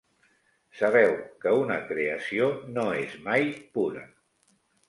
[0.79, 1.13] Sabeu
[1.43, 4.09] que una creació no és mai pura.